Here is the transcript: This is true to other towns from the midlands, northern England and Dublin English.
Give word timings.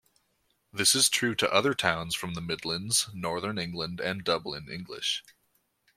This 0.73 0.95
is 0.95 1.09
true 1.09 1.35
to 1.35 1.53
other 1.53 1.75
towns 1.75 2.15
from 2.15 2.33
the 2.33 2.41
midlands, 2.41 3.11
northern 3.13 3.59
England 3.59 3.99
and 3.99 4.23
Dublin 4.23 4.67
English. 4.67 5.23